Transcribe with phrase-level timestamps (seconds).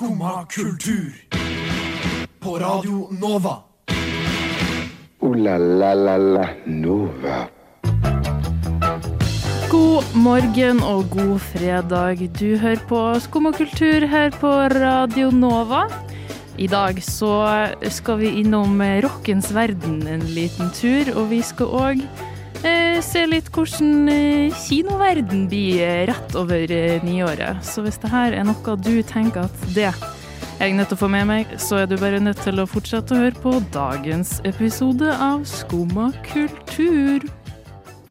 [0.00, 1.12] Skumma kultur.
[2.40, 3.56] På Radio Nova.
[5.18, 7.48] O-la-la-la-la Nova.
[9.70, 12.16] God morgen og god fredag.
[12.40, 15.84] Du hører på Skum og kultur her på Radio Nova.
[16.56, 22.06] I dag så skal vi innom rockens verden en liten tur, og vi skal òg
[23.10, 27.64] se litt hvordan eh, kinoverden blir eh, rett over eh, nyåret.
[27.66, 30.08] Så hvis det her er noe du tenker at det er
[30.60, 33.16] jeg nødt til å få med meg, så er du bare nødt til å fortsette
[33.16, 37.24] å høre på dagens episode av Skumma kultur.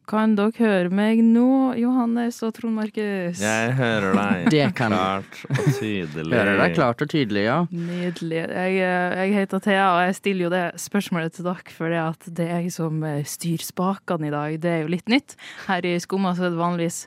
[0.09, 3.37] Kan dere høre meg nå, Johannes og Trond Markus?
[3.43, 6.33] Jeg hører deg Det kan klart og tydelig.
[6.33, 7.57] Hører deg klart og tydelig, ja.
[7.69, 8.39] Nydelig.
[8.41, 12.29] Jeg, eh, jeg heter Thea, og jeg stiller jo det spørsmålet til dere fordi at
[12.39, 14.57] det er jeg som eh, styrer spakene i dag.
[14.63, 15.37] Det er jo litt nytt.
[15.67, 17.03] Her i Skumma så er det vanligvis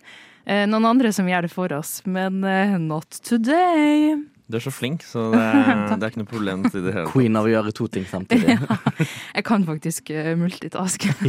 [0.46, 2.38] eh, noen andre som gjør det for oss, men
[2.86, 4.14] not today.
[4.52, 7.08] Du er så flink, så det er, det er ikke noe problem til det hele.
[7.08, 8.58] Queen av å gjøre to ting samtidig.
[9.38, 11.14] Jeg kan faktisk uh, multitaske.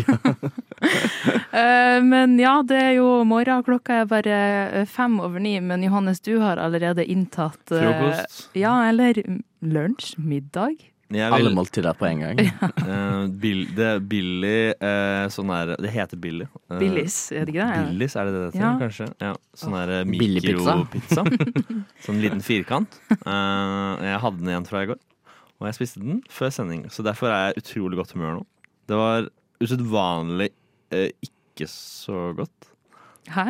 [1.53, 3.61] Eh, men ja, det er jo morgen.
[3.63, 4.37] Klokka er bare
[4.81, 5.53] eh, fem over ni.
[5.63, 8.49] Men Johannes, du har allerede inntatt eh, Frokost.
[8.57, 9.21] Ja, eller
[9.61, 10.17] lunsj?
[10.17, 10.81] Middag?
[11.13, 12.41] Jeg Alle måltider på en gang.
[12.89, 16.47] uh, Bill, det er Billy uh, sånn der, Det heter Billy.
[16.71, 17.83] Uh, Billis, er det ikke det?
[17.91, 18.63] Billis, er det det det heter?
[18.63, 18.71] Ja.
[18.81, 19.07] Kanskje?
[19.23, 20.75] Ja, sånn der eh, Billigpizza.
[20.81, 21.83] mikropizza.
[22.05, 22.99] sånn liten firkant.
[23.13, 24.99] Eh, jeg hadde den igjen fra i går,
[25.59, 26.85] og jeg spiste den før sending.
[26.93, 28.45] Så derfor er jeg utrolig godt humør nå.
[28.89, 29.29] Det var
[29.63, 30.51] usedvanlig
[30.93, 32.72] eh, ikke så godt.
[33.31, 33.45] Hæ?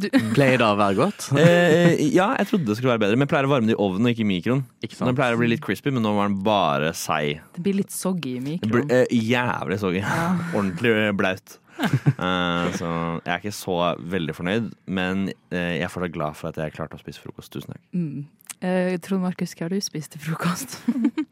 [0.00, 1.26] Du, Pleier det å være godt?
[1.40, 3.80] Eh, ja, jeg trodde det skulle være bedre, men jeg pleier å varme det i
[3.84, 4.62] ovnen og ikke i mikroen.
[4.80, 5.18] Ikke Den sant?
[5.20, 7.40] pleier å bli litt crispy, men nå var den bare seig.
[7.56, 10.02] det blir litt soggy i Det ble, eh, jævlig soggy.
[10.56, 11.56] Ordentlig blaut.
[11.80, 12.88] Eh, så
[13.24, 13.76] jeg er ikke så
[14.16, 17.52] veldig fornøyd, men eh, jeg er fortsatt glad for at jeg klarte å spise frokost.
[17.54, 17.82] Tusen takk.
[17.96, 18.26] Mm.
[18.60, 20.74] Eh, Trond Markus, hva har du spist til frokost?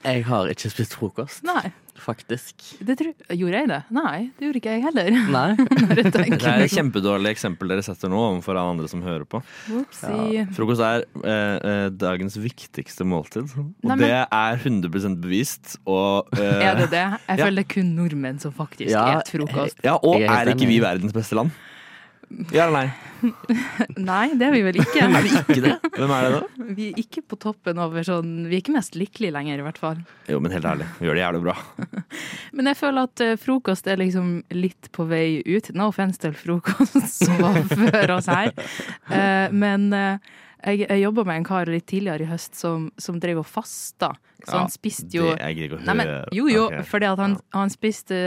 [0.06, 1.66] Jeg har ikke spist frokost, Nei.
[2.02, 2.64] Faktisk.
[2.84, 3.78] Det tro, gjorde jeg det?
[3.94, 5.10] Nei, det gjorde ikke jeg heller.
[5.36, 5.50] Nei.
[5.98, 9.40] Det er et kjempedårlig eksempel dere setter nå overfor alle andre som hører på.
[9.70, 10.44] Ja.
[10.56, 15.76] Frokost er eh, eh, dagens viktigste måltid, og Nei, men- det er 100 bevist.
[15.86, 17.04] Og, eh, Er det det?
[17.28, 17.44] Jeg Ja.
[17.44, 19.78] føler det er kun nordmenn som faktisk Ja, et frokost.
[19.84, 21.50] Ja, og er er ikke vi verdens beste land?
[22.52, 22.88] Ja eller nei?
[24.10, 25.00] Nei, det er vi vel ikke.
[25.02, 25.74] Er vi ikke det?
[25.96, 26.40] Hvem er det da?
[26.78, 29.80] Vi er ikke på toppen over sånn Vi er ikke mest lykkelige lenger, i hvert
[29.80, 30.02] fall.
[30.30, 31.54] Jo, men helt ærlig, vi gjør det jævlig bra.
[32.58, 35.72] Men jeg føler at eh, frokost er liksom litt på vei ut.
[35.78, 38.52] No offense til frokost som var før oss her.
[39.08, 43.18] Eh, men eh, jeg, jeg jobba med en kar litt tidligere i høst som, som
[43.22, 44.12] drev og fasta.
[44.38, 46.34] Så Ja, han spiste jo Det jeg ikke å Nei, men, høre.
[46.36, 46.84] jo, jo, okay.
[46.86, 48.18] fordi han, han spiste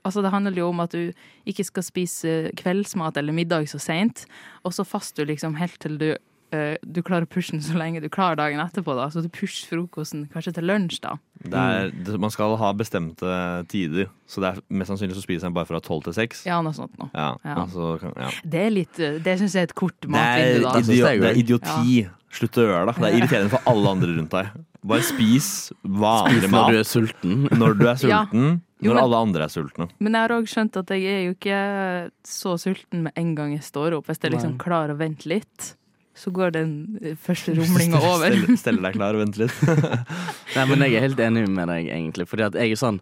[0.00, 1.10] Altså, det handler jo om at du
[1.48, 4.24] ikke skal spise kveldsmat eller middag så seint,
[4.64, 6.08] og så faster du liksom helt til du
[6.52, 8.94] eh, du klarer å pushe den så lenge du klarer dagen etterpå.
[8.96, 11.16] da Så du pusher frokosten kanskje til lunsj, da.
[11.42, 15.46] Det er, det, man skal ha bestemte tider, så det er mest sannsynlig så spiser
[15.48, 16.44] en bare fra tolv til seks.
[16.46, 17.08] Ja, noe sånt noe.
[17.14, 17.54] Ja, Ja.
[17.64, 18.30] Altså, ja.
[18.44, 20.72] Det er litt eh, Det syns jeg er et kort er matvindu, da.
[20.82, 22.08] synes jeg det er idioti.
[22.30, 22.94] Slutt å gjøre det.
[23.00, 24.50] Det er irriterende for alle andre rundt deg.
[24.86, 25.48] Bare spis
[25.84, 27.48] vanlig Spis når du er sulten.
[27.58, 28.20] når du er Ja.
[28.24, 29.88] sulten, Jo, når men- alle andre er sultne.
[29.98, 33.52] Men jeg har òg skjønt at jeg er jo ikke så sulten med en gang
[33.52, 34.06] jeg står opp.
[34.06, 35.74] Hvis jeg liksom klarer å vente litt,
[36.16, 38.34] så går den eh, første rumlinga over.
[38.34, 39.60] Stell, stell deg klar og vent litt.
[40.56, 42.26] Nei, men jeg er helt enig med deg, egentlig.
[42.30, 42.98] Fordi at jeg er sånn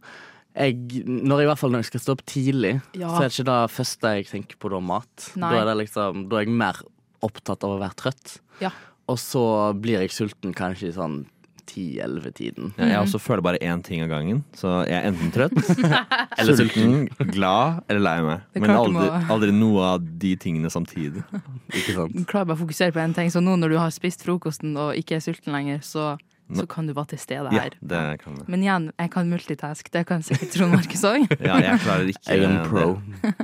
[0.58, 3.10] jeg, når jeg i hvert fall når jeg skal stå opp tidlig, Ja.
[3.14, 5.28] så er det ikke det første jeg tenker på da mat.
[5.38, 5.50] Nei.
[5.54, 6.80] Da er, det liksom, da er jeg mer
[7.24, 8.38] opptatt av å være trøtt.
[8.62, 8.72] Ja.
[9.08, 9.42] Og så
[9.78, 11.20] blir jeg sulten kanskje i sånn
[11.68, 12.72] 10-11-tiden.
[12.78, 14.40] Ja, jeg også føler bare én ting av gangen.
[14.56, 15.58] Så jeg er enten trøtt,
[16.38, 18.46] eller sulten, glad eller lei meg.
[18.58, 21.24] Men aldri, aldri noe av de tingene samtidig.
[21.72, 22.16] Ikke sant?
[22.16, 23.30] Du klarer bare å fokusere på én ting.
[23.34, 26.14] Så nå når du har spist frokosten og ikke er sulten lenger, så,
[26.56, 27.76] så kan du være til stede Ja, her.
[27.80, 28.48] det kan jeg.
[28.48, 29.92] Men igjen, jeg kan multitask.
[29.94, 31.26] Det kan sikkert Trond Markus òg.
[31.38, 32.88] Ja, jeg klarer ikke Jeg er en pro.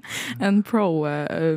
[0.50, 1.54] En pro eh,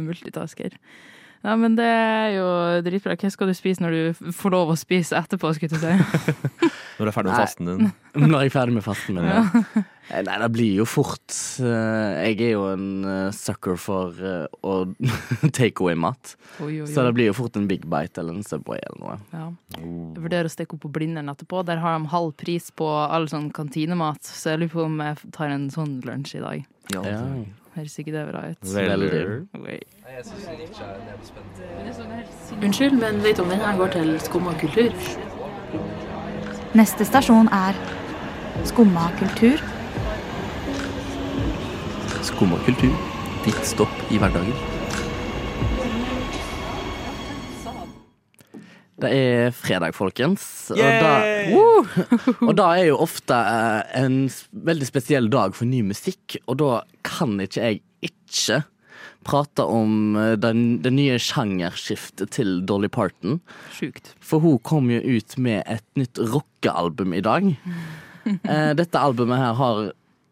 [1.46, 2.48] Ja, men det er jo
[2.86, 3.18] dritbra.
[3.20, 6.72] Hva skal du spise når du får lov å spise etterpå, skulle jeg å si?
[6.97, 7.90] Når du er ferdig med fasten din.
[8.32, 9.84] Når jeg er ferdig med fasten min, ja.
[10.08, 14.78] Nei, det blir jo fort eh, Jeg er jo en eh, sucker for eh, å
[15.52, 16.32] take away-mat.
[16.58, 19.17] Så det blir jo fort en Big Bite eller en Subway eller noe.
[19.35, 19.50] Ja.
[19.76, 21.61] Jeg vurderer å stikke opp på Blindern etterpå.
[21.67, 25.34] Der har de halv pris på all sånn kantinemat, så jeg lurer på om jeg
[25.35, 26.67] tar en sånn lunsj i dag.
[26.96, 27.03] Ja.
[27.78, 28.58] Høres ikke det bra ut?
[28.74, 29.79] Veldig.
[32.64, 34.96] Unnskyld, men vet du om denne går til Skumma kultur?
[36.74, 37.78] Neste stasjon er
[38.66, 39.62] Skumma kultur.
[42.32, 42.97] Skumma kultur.
[43.46, 44.77] Ditt stopp i hverdagen.
[48.97, 50.44] Det er fredag, folkens.
[50.73, 51.11] Og da,
[51.52, 51.84] Woo!
[52.47, 54.23] og da er jo ofte eh, en
[54.66, 56.72] veldig spesiell dag for ny musikk, og da
[57.05, 58.64] kan ikke jeg ikke
[59.28, 63.38] prate om eh, den, det nye sjangerskiftet til Dolly Parton.
[63.76, 64.16] Sjukt.
[64.17, 67.53] For hun kom jo ut med et nytt rockealbum i dag.
[68.28, 69.78] Eh, Dette albumet her har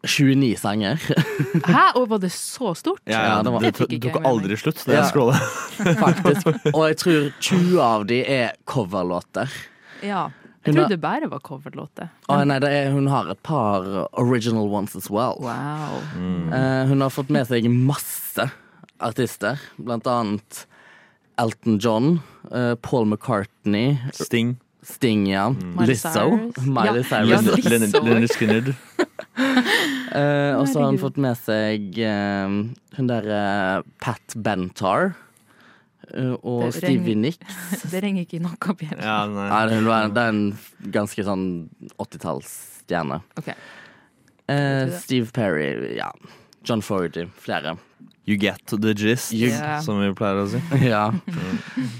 [0.06, 0.96] 29 sanger,
[1.66, 3.02] Hæ, og var det så stort?
[3.06, 5.04] Ja, Ja, det var- det fikk ikke tok aldri slutt det Ja.
[5.10, 5.40] scrollet.
[6.04, 6.46] faktisk.
[6.74, 9.50] Og jeg tror 20 av de er coverlåter.
[10.02, 10.28] Ja.
[10.66, 12.08] Jeg trodde trodde bare var coverlåter.
[12.28, 13.84] Å, nei, det er, hun har et par
[14.18, 15.36] original ones as well.
[15.38, 16.00] Wow.
[16.50, 18.48] Eh, hun har fått med seg masse
[18.98, 20.64] artister, blant annet
[21.38, 22.20] Elton John,
[22.50, 24.56] eh, Paul McCartney, Sting.
[24.82, 25.50] Sting, ja.
[25.50, 26.12] Miley Lizzo.
[26.14, 26.66] Cyrus.
[26.66, 27.30] Miley Cyrus.
[27.30, 28.02] ja, Lizzo.
[28.02, 28.74] Leonard
[30.16, 32.52] Eh, og så har hun fått med seg uh,
[32.96, 35.10] hun derre Pat Bentar.
[36.08, 37.82] eh, og Det Stevie ringer- Nicks.
[37.92, 38.56] Det ringer ikke noe.
[38.96, 39.48] Ja, nei.
[39.50, 40.40] Ja, var, det er en
[40.94, 41.44] ganske sånn
[42.00, 43.18] 80-tallsstjerne.
[43.42, 43.58] Okay.
[44.48, 44.94] Eh.
[45.02, 46.08] Steve Perry, ja.
[46.64, 47.76] John Fogerty, flere.
[48.26, 49.80] You get the gist, You- Ja.
[49.84, 50.62] som vi pleier å si.
[50.88, 51.10] Ja.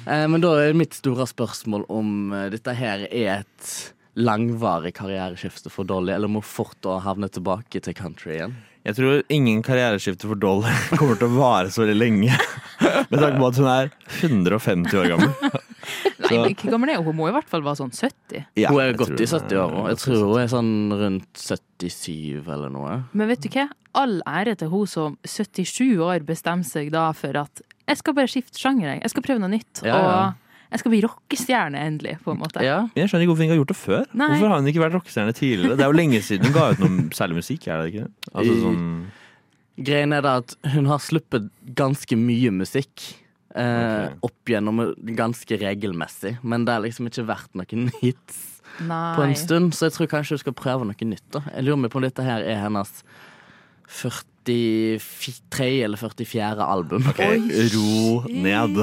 [0.07, 5.89] Eh, men da er mitt store spørsmål om dette her er et langvarig karriereskifte for
[5.89, 8.57] Dolly, eller må fort å havne tilbake til country igjen.
[8.87, 12.37] Jeg tror ingen karriereskifte for Dolly kommer til å vare så veldig lenge.
[13.11, 13.91] Med tanke på at hun er
[14.23, 15.33] 150 år gammel.
[16.27, 17.07] Nei, men Hvor gammel er hun?
[17.11, 18.47] Hun må i hvert fall være sånn 70.
[18.59, 19.91] Ja, hun er godt i 70 år, òg.
[19.93, 20.73] jeg tror hun er sånn
[21.03, 22.97] rundt 77 eller noe.
[23.15, 23.69] Men vet du hva?
[23.97, 28.31] All ære til hun som 77 år bestemmer seg da for at jeg skal bare
[28.31, 29.05] skifte sjanger, jeg.
[29.05, 29.85] Jeg skal prøve noe nytt.
[29.87, 30.03] Ja, ja.
[30.03, 30.46] Og
[30.77, 32.63] jeg skal bli rockestjerne endelig, på en måte.
[32.65, 34.03] Ja, Jeg skjønner ikke hvorfor hun ikke har gjort det før.
[34.13, 34.29] Nei.
[34.35, 35.77] Hvorfor har hun ikke vært rockestjerne tidligere?
[35.81, 38.07] Det er jo lenge siden hun ga ut noe særlig musikk, er det ikke?
[38.33, 38.83] Altså sånn
[39.77, 43.03] Greien er da at hun har sluppet ganske mye musikk.
[43.57, 44.15] Eh, okay.
[44.25, 44.81] Opp gjennom
[45.17, 48.43] ganske regelmessig, men det har liksom ikke vært noen hits
[48.85, 49.15] Nei.
[49.17, 51.25] på en stund, så jeg tror kanskje hun skal prøve noe nytt.
[51.33, 52.93] da Jeg lurer meg på om dette her er hennes
[53.89, 55.85] 43.
[55.85, 56.65] eller 44.
[56.65, 57.05] album.
[57.13, 57.23] OK,
[57.77, 58.81] ro ned.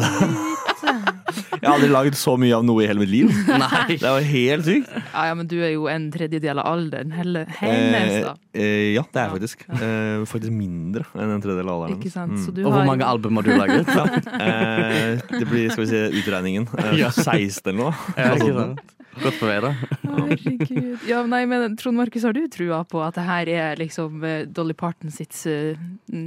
[1.64, 3.30] Jeg har aldri lagd så mye av noe i hele mitt liv.
[3.64, 3.96] Nei.
[3.96, 4.90] Det var helt sykt.
[5.14, 8.34] Ja, ja, men du er jo en tredjedel av alderen hele hennes, da.
[8.52, 9.64] Eh, eh, ja, det er jeg faktisk.
[9.80, 12.02] Eh, faktisk mindre enn en tredjedel av alderen.
[12.04, 12.36] Ikke sant?
[12.44, 12.56] Så Mm.
[12.58, 13.88] du Og hvor har mange album har du laget?
[14.44, 16.68] Eh, det blir, skal vi si, utregningen.
[16.78, 17.94] Eh, 16 eller noe.
[18.20, 18.90] Ja, ikke sant?
[19.24, 19.70] Godt på vei, da.
[20.02, 21.04] Herregud.
[21.08, 24.46] Ja, nei, men Trond Markus, har du trua på at det her er liksom eh,
[24.50, 25.78] Dolly Parton sitt, eh,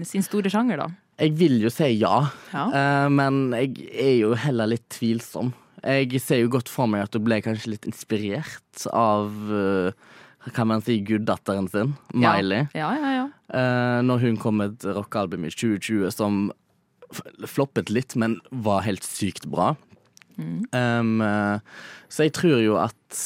[0.07, 0.89] sin store sjanger, da?
[1.17, 2.67] Jeg vil jo si ja, Ja.
[2.73, 5.55] Uh, men jeg er jo heller litt tvilsom.
[5.87, 9.95] Jeg ser jo godt for meg at du ble kanskje litt inspirert av uh,
[10.55, 12.67] kan man si guddatteren sin, Miley.
[12.75, 13.27] Ja, ja, ja.
[13.49, 16.41] Eh, når hun kom med et rockealbum i 2020 som
[17.47, 19.75] floppet litt, men var helt sykt bra.
[20.37, 21.59] Um, eh,
[22.13, 23.21] så jeg tror jo at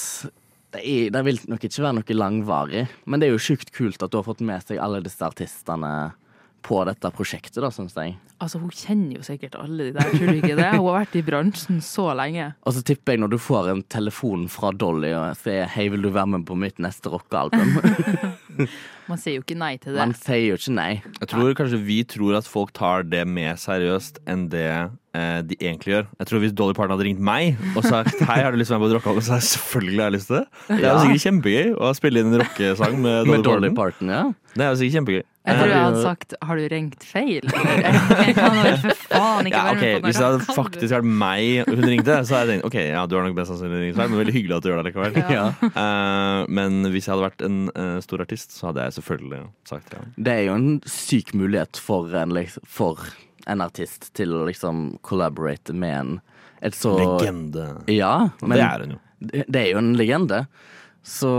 [0.71, 4.03] det, er, det vil nok ikke være noe langvarig, men det er jo sjukt kult
[4.05, 6.13] at du har fått med seg alle disse artistene
[6.63, 8.17] på dette prosjektet, da, syns jeg.
[8.41, 10.69] Altså, hun kjenner jo sikkert alle de der, tror du ikke det?
[10.73, 12.51] Hun har vært i bransjen så lenge.
[12.67, 16.03] Og så tipper jeg når du får en telefon fra Dolly og sier 'hei, vil
[16.07, 17.77] du være med på mitt neste rockealbum',
[19.11, 19.99] Man sier jo ikke nei til det.
[20.05, 20.91] man sier jo ikke nei.
[21.19, 25.57] Jeg tror kanskje vi tror at folk tar det mer seriøst enn det eh, de
[25.59, 26.07] egentlig gjør.
[26.21, 28.77] Jeg tror Hvis Dolly Parton hadde ringt meg og sagt Hei, har du lyst til
[28.77, 30.45] å være med på et rockealbum, så hadde jeg selvfølgelig har lyst til det.
[30.71, 33.81] Det er jo sikkert kjempegøy å spille inn en rockesang med Dolly, Med Dolly Parton.
[33.81, 34.23] Parton, ja.
[34.55, 35.23] Det er jo sikkert kjempegøy.
[35.41, 37.49] Jeg tror jeg Eh, hadde sagt 'har du ringt feil'?
[38.29, 38.35] Jeg
[38.83, 42.53] for faen ikke Ja, på Hvis det hadde faktisk vært meg hun ringte, så hadde
[42.53, 44.63] jeg tenkt ok, ja, du har nok mest sannsynlig ringt feil, men veldig hyggelig at
[44.63, 45.17] du gjør det likevel.
[45.39, 45.47] ja.
[45.65, 49.97] Uh, men hvis jeg hadde vært en uh, stor artist, så hadde jeg selvfølgelig sagt
[49.97, 50.05] ja.
[50.17, 53.01] Det er jo en syk mulighet for en, liksom, for
[53.49, 56.19] en artist til å liksom collaborate med en
[56.61, 57.71] et så Legende.
[57.89, 59.01] Ja, men det er hun jo.
[59.25, 60.45] det det er jo en legende.
[61.07, 61.31] Så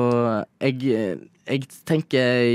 [0.61, 2.53] jeg, jeg tenker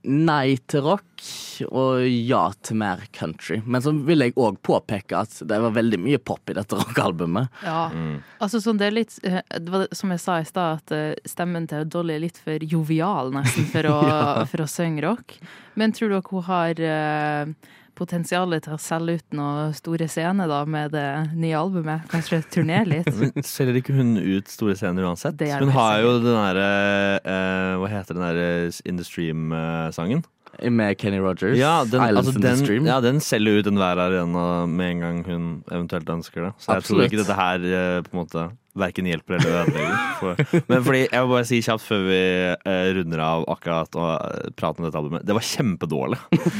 [0.00, 1.24] nei til rock
[1.68, 3.58] og ja til mer country.
[3.66, 7.50] Men så vil jeg òg påpeke at det var veldig mye pop i dette rockealbumet.
[7.66, 7.82] Ja.
[8.40, 11.28] Altså, sånn, det er litt eh, det var Som jeg sa i stad, at eh,
[11.28, 13.98] stemmen til Dolly er litt for jovial, nesten, for å,
[14.50, 15.36] for å synge rock.
[15.80, 20.62] Men tror dere hun har uh, potensialet til å selge ut noen store scener da,
[20.64, 22.08] med det nye albumet?
[22.10, 23.12] Kanskje turnere litt?
[23.20, 25.38] Men selger ikke hun ut store scener uansett?
[25.40, 26.68] Det Hun har jo den derre
[27.20, 28.52] eh, Hva heter den derre
[28.88, 30.24] In the Stream-sangen?
[30.60, 31.54] Med Kenny Rogers.
[31.56, 32.88] Ja, den, altså in the Stream.
[32.88, 36.50] ja, den selger ut enhver arena med en gang hun eventuelt ønsker det.
[36.60, 38.48] Så jeg tror ikke dette her eh, på en måte
[38.78, 39.96] verken hjelper eller ødelegger.
[40.20, 42.18] For, men fordi, jeg må bare si kjapt før vi
[42.54, 45.24] eh, runder av akkurat og eh, prater om dette albumet.
[45.26, 46.18] Det var kjempedårlig.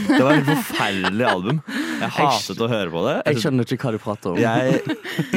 [0.09, 1.61] Det var et forferdelig album.
[2.01, 3.17] Jeg hatet å høre på det.
[3.31, 4.41] Jeg skjønner ikke hva du prater om.
[4.41, 4.81] Jeg,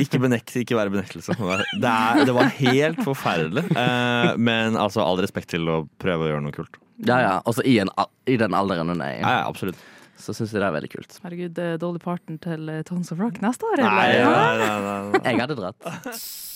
[0.02, 1.36] ikke benekt, ikke være benektelse.
[1.38, 3.66] Det, er, det var helt forferdelig.
[3.70, 6.80] Eh, men altså, all respekt til å prøve å gjøre noe kult.
[7.04, 7.34] Ja, ja.
[7.50, 7.90] Altså i, en,
[8.30, 9.78] i den alderen hun er i, Ja, ja, absolutt.
[10.24, 11.18] så syns jeg det er veldig kult.
[11.26, 14.32] Herregud, er Dolly Parton til eh, Tons of Rock neste år, Nei, eller?
[14.32, 15.22] nei, nei, nei, nei.
[15.34, 15.94] Jeg hadde dratt.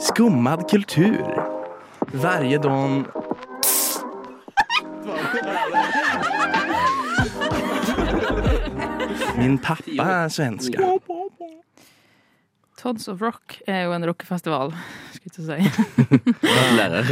[0.00, 1.46] Skummad kultur.
[2.12, 3.04] Varje dag...
[9.36, 10.78] Min pappa er svenska.
[12.80, 14.72] Tons of Rock er jo en rockefestival,
[15.26, 16.76] skulle jeg til å si.
[16.76, 17.10] Lærer.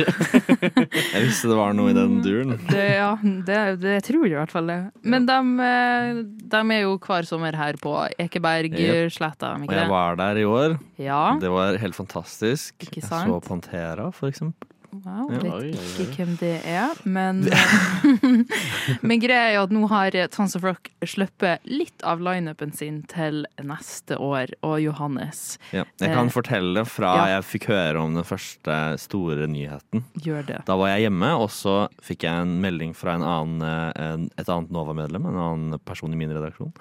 [1.14, 2.54] Jeg visste det var noe i den duren.
[2.68, 4.78] Det, ja, det, det tror jeg i hvert fall det.
[5.06, 6.20] Men de, eh,
[6.54, 10.46] de er jo hver sommer her på Ekebergsletta, er de Og jeg var der i
[10.48, 10.76] år.
[11.00, 11.22] Ja.
[11.40, 12.76] Det var helt fantastisk.
[12.82, 14.70] Ikke Jeg så Pantera, for eksempel.
[15.02, 17.42] Wow, litt vet ikke hvem det er, men
[19.08, 23.00] Men greia er jo at nå har Tons of Rock sluppet litt av lineupen sin
[23.10, 25.84] til neste år, og Johannes Ja.
[26.00, 27.24] Jeg Eh, kan fortelle fra ja.
[27.36, 30.04] jeg fikk høre om den første store nyheten.
[30.22, 30.60] gjør det.
[30.68, 34.28] Da var jeg hjemme, og så fikk jeg en melding fra en annen, eh, en,
[34.38, 36.72] et annet Nova-medlem, en annen person i min redaksjon,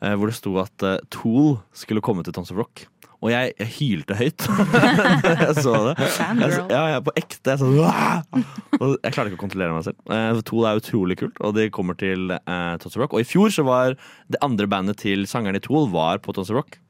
[0.00, 2.86] eh, hvor det sto at eh, Tool skulle komme til Tons of Rock.
[3.20, 4.44] Og jeg, jeg hylte høyt
[5.44, 5.94] jeg så det.
[6.00, 7.52] Jeg, ja, jeg på ekte.
[7.52, 9.98] Jeg, sånn, jeg klarte ikke å kontrollere meg selv.
[10.08, 13.16] Eh, Tool er utrolig kult, og de kommer til eh, Tons of Rock.
[13.16, 13.98] Og i fjor så var
[14.32, 16.80] det andre bandet til sangeren i Tool var på Tons of Rock.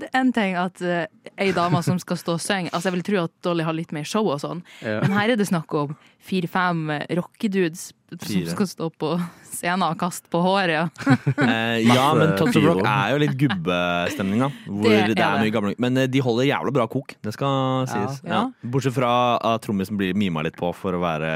[0.00, 1.04] det er en ting at uh,
[1.36, 3.92] ei dame som skal stå og synge Altså, jeg vil tro at Dolly har litt
[3.96, 5.00] mer show og sånn, Ja.
[5.04, 5.96] men her er det snakk om
[6.26, 9.12] fire-fem eh, rockedudes som skal stå på
[9.46, 10.74] scenen og kaste på håret.
[10.74, 11.16] Ja.
[11.46, 14.48] Eh, ja, men Tons of Rock er jo litt gubbestemning, da.
[14.66, 17.86] Hvor Det det, er mye gamle Men eh, de holder jævla bra kok, det skal
[17.90, 18.18] sies.
[18.26, 18.32] Ja.
[18.32, 18.42] Ja.
[18.74, 19.12] Bortsett fra
[19.54, 21.32] at trommisen blir mima litt på for å være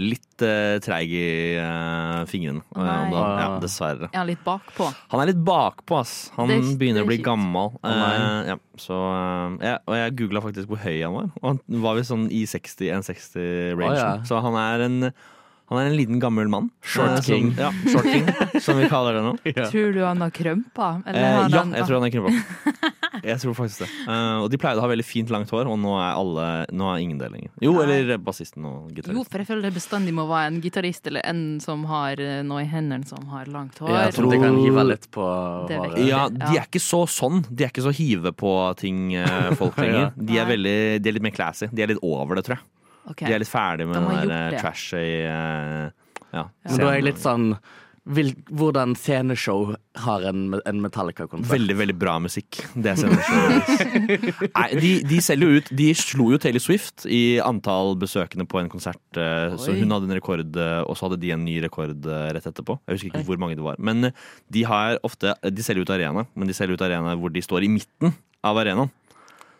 [0.00, 2.62] litt eh, treig i eh, fingrene.
[2.72, 4.08] Oh, Ja, dessverre.
[4.14, 4.86] Er han litt bakpå?
[5.12, 6.30] Han er litt bakpå, ass.
[6.36, 7.26] Han Det er- det begynner er å bli kjipt.
[7.26, 7.74] gammel.
[7.84, 8.96] Oh, Eh, ja, så,
[9.60, 11.30] eh, ja, og jeg googla faktisk hvor høy han var.
[11.42, 13.92] Og han var visst sånn i 60 160-rangen.
[13.92, 14.22] Oh, ja.
[14.24, 15.12] Så han er en
[15.68, 16.70] han er en liten, gammel mann.
[16.80, 17.50] Short Eh, king.
[17.54, 18.28] Som, ja, short king,
[18.66, 19.34] som vi kaller det nå.
[19.72, 21.02] Tror du han har krømpa?
[21.06, 22.94] Eller Eh, har ja, han- jeg tror han er krømpa.
[23.18, 23.88] Jeg tror faktisk det.
[24.06, 26.86] Uh, og de pleide å ha veldig fint langt hår, og nå er alle Nå
[26.92, 27.50] er ingen det lenger.
[27.64, 27.82] Jo, Nei.
[27.96, 31.40] eller bassisten og Jo, for jeg føler det bestandig må være en gitarist eller en
[31.64, 33.90] som har eh, noe i hendene som har langt hår.
[33.90, 35.26] Jeg tror de kan hive litt på
[35.72, 37.42] Det vet Ja, de er ikke så sånn.
[37.50, 39.08] De er ikke så hive på ting,
[39.58, 40.12] folk lenger.
[40.14, 41.66] De er, veldig, de er litt mer classy.
[41.74, 42.66] De er litt over det, tror jeg.
[43.10, 43.24] Ok.
[43.26, 44.60] De er litt ferdig med De den der det.
[44.62, 45.90] trashy eh,
[46.34, 47.52] ja, Men da er jeg litt sånn
[48.08, 51.50] vil, Hvordan sceneshow har en, en Metallica-konsert?
[51.52, 52.56] Veldig, veldig bra musikk.
[52.72, 53.98] Det er sceneshowet.
[54.56, 58.62] Nei, de, de selger jo ut De slo jo Taylor Swift i antall besøkende på
[58.62, 59.02] en konsert.
[59.20, 62.30] eh, Så hun hadde en rekord, eh, og så hadde de en ny rekord eh,
[62.38, 62.78] rett etterpå.
[62.88, 63.76] Jeg husker ikke hvor mange det var.
[63.78, 64.24] Men eh,
[64.56, 67.68] de har ofte De selger ut arena, men de selger ut arena hvor de står
[67.68, 68.88] i midten av arenaen.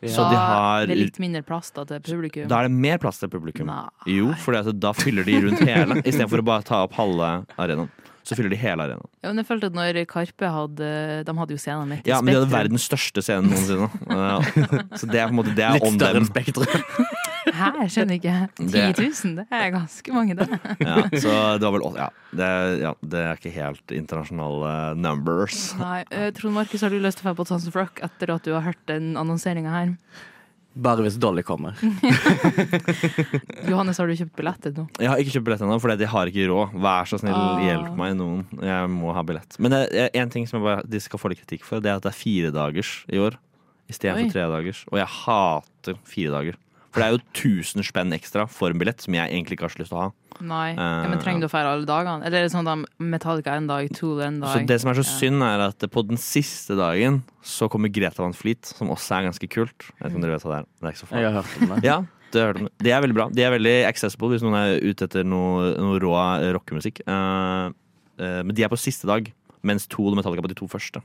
[0.07, 2.47] Så de har det er litt mindre plass da til publikum.
[2.51, 3.67] Da er det mer plass til publikum.
[3.67, 3.89] Nei.
[4.15, 7.91] Jo, for da fyller de rundt hele, istedenfor å bare ta opp halve arenaen.
[8.29, 9.09] Så fyller de hele arenaen.
[9.25, 10.89] Ja, men jeg følte at når Karpe hadde
[11.25, 12.59] De hadde jo scenen midt i Ja, men de hadde Spektrum.
[12.59, 13.89] verdens største scene noensinne.
[15.01, 17.17] Så det er på en måte Det er Litt større enn Spektrum.
[17.59, 18.35] Hæ, jeg skjønner ikke.
[18.59, 20.49] 10 Det- 000, det er ganske mange, det.
[20.81, 22.09] Ja, så det var vel ja,
[22.41, 22.51] det,
[22.85, 25.75] ja, det er ikke helt internasjonale numbers.
[25.81, 28.35] Nei, eh, Trond Markus, har du lyst til å dra på Tons of Rock etter
[28.35, 29.95] at du har hørt den annonseringa her?
[30.79, 31.75] Bare hvis Dolly kommer.
[33.69, 34.85] Johannes, har du kjøpt billett nå?
[35.01, 36.77] Jeg har ikke kjøpt billett ennå, fordi de har ikke råd.
[36.85, 37.59] Vær så snill, Ah.
[37.65, 38.45] hjelp meg, noen.
[38.63, 39.57] Jeg må ha billett.
[39.59, 41.91] Men det er en ting som jeg bare, de skal få litt kritikk for, det
[41.91, 43.91] er at det er fire dagers i år Oi.
[43.91, 44.85] istedenfor tre dagers.
[44.93, 46.55] Og jeg hater fire dager.
[46.99, 49.75] For det er jo 1000 spenn ekstra for en billett som jeg egentlig ikke har
[49.75, 50.09] så lyst til å ha.
[50.43, 50.71] Nei.
[50.73, 52.25] Eh, Ja, men trenger du å feire alle dagene?
[52.27, 54.51] Eller er det sånn at Metallica en dag, Tool en dag?
[54.51, 55.15] Så det som er så Ja.
[55.19, 59.31] synd, er at på den siste dagen så kommer Greta Van Fleet, som også er
[59.31, 59.79] ganske kult.
[59.79, 60.67] Jeg vet ikke om dere vet hva det er.
[60.81, 61.85] Det er ikke så Jeg har hørt om det.
[61.85, 63.29] Ja, det, er veldig bra.
[63.31, 66.15] De er veldig accessible hvis noen er ute etter noe, noe rå
[66.59, 67.01] rockemusikk.
[67.07, 67.71] Uh,
[68.19, 70.67] uh, men de er på siste dag, mens Tool og Metallica er på de to
[70.67, 71.01] første.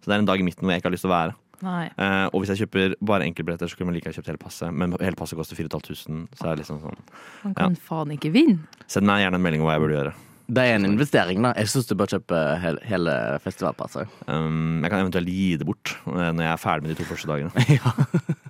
[0.00, 1.34] Så det er en dag i midten hvor jeg ikke har lyst til å være.
[1.64, 1.88] Nei.
[1.98, 4.72] Eh, og hvis jeg kjøper bare enkeltbilletter, så kunne man like gjerne kjøpt hele passet.
[4.74, 6.98] Men hele passet koster 4500, så er det liksom sånn
[7.44, 8.62] Man kan faen ikke vinne.
[8.90, 10.14] Send meg gjerne en melding om hva jeg burde gjøre.
[10.48, 11.52] Det er en investering, da.
[11.60, 14.14] Jeg syns du bør kjøpe hele, hele festivalpasset.
[14.30, 17.08] Um, jeg kan eventuelt gi det bort eh, når jeg er ferdig med de to
[17.10, 17.66] første dagene.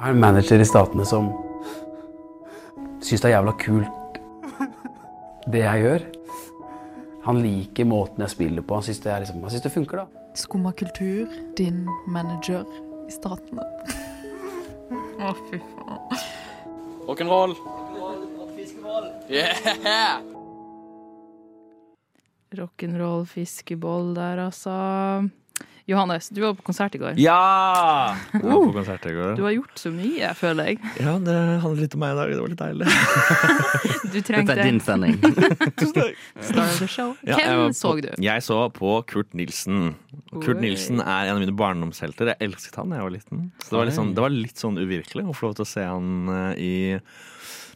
[0.00, 1.26] Jeg har en manager i Statene som
[3.04, 4.00] syns det er jævla kult
[5.48, 6.02] det jeg gjør.
[7.24, 8.78] Han liker måten jeg spiller på.
[8.78, 10.26] Han syns det, liksom, det funker, da.
[10.38, 12.64] Skumma kultur, din manager
[13.08, 13.66] i Statene.
[15.20, 16.22] Å, fy faen.
[17.08, 17.56] Rock'n'roll.
[19.30, 20.22] Yeah!
[22.56, 24.72] Rock'n'roll, fiskeboll der, altså.
[25.90, 27.18] Johannes, du var på konsert i går.
[27.18, 28.14] Ja!
[28.32, 29.32] Jeg var på konsert i går.
[29.38, 30.80] Du har gjort så mye, føler jeg.
[31.02, 32.34] Ja, det handler litt om meg i dag.
[32.34, 32.90] Det var litt deilig.
[34.10, 35.18] Du Dette er din sending.
[35.22, 37.12] Star of the Show.
[37.22, 38.08] Ja, Hvem så du?
[38.24, 39.92] Jeg så på Kurt Nilsen.
[40.32, 40.62] Kurt Oi.
[40.64, 42.32] Nilsen er en av mine barndomshelter.
[42.32, 43.44] Jeg elsket han da jeg var liten.
[43.62, 45.70] Så det var litt sånn, det var litt sånn uvirkelig å få lov til å
[45.70, 46.74] se han eh, i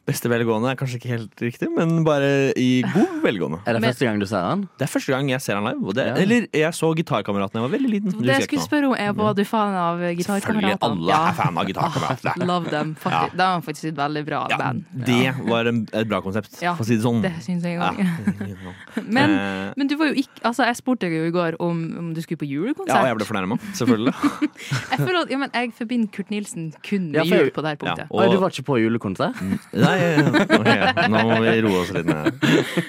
[0.06, 0.70] beste velgående.
[0.72, 3.60] Er kanskje ikke helt riktig, men bare i god velgående.
[3.66, 4.66] Er det første gang du ser han?
[4.78, 5.80] Det er første gang jeg ser han live.
[5.88, 6.14] Og det, Ja.
[6.20, 8.10] Eller jeg så Gitarkameraten da jeg var veldig liten.
[8.20, 8.66] Det jeg skulle nå.
[8.68, 10.76] spørre om, er var du fan av Selvfølgelig.
[10.84, 12.46] Alle er fan av Gitarkameratene.
[12.50, 12.94] Love them.
[13.00, 13.32] Faktisk.
[13.32, 14.84] Det var faktisk et veldig bra Ja, band.
[15.06, 17.22] det var en, et bra konsept, Ja, for å si det sånn.
[17.24, 17.90] Det syns jeg Ja.
[17.90, 19.04] òg.
[19.08, 21.78] Men, Eh, men du var jo ikke Altså, jeg spurte deg jo i går om,
[21.98, 22.92] om du skulle på julekonsert.
[22.94, 24.14] ja, og jeg ble fornærma, selvfølgelig.
[24.94, 27.72] Jeg føler at ja, men jeg forbinder Kurt Nilsen kun med Ja, jul på det
[27.72, 28.04] her punktet.
[28.06, 29.40] Ja, Oi, og- du var ikke på julekonsert?
[29.72, 29.93] Nei,
[30.58, 30.68] ok,
[31.12, 32.36] nå må vi roe oss litt ned.